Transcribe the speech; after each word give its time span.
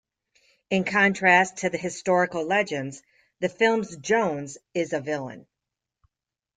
In 0.71 0.83
contrast 0.83 1.57
to 1.57 1.69
the 1.69 1.77
historical 1.77 2.43
legends, 2.43 3.03
the 3.39 3.49
film's 3.49 3.95
Jones 3.97 4.57
is 4.73 4.93
a 4.93 4.99
villain. 4.99 5.45